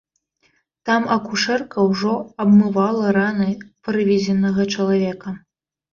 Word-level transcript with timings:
Там 0.89 1.03
акушэрка 1.15 1.85
ўжо 1.89 2.13
абмывала 2.45 3.13
раны 3.19 3.49
прывезенага 3.89 4.69
чалавека. 4.79 5.29